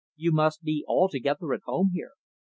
You 0.15 0.31
must 0.31 0.63
be 0.63 0.83
altogether 0.87 1.53
at 1.53 1.61
home 1.65 1.91
here. 1.93 2.13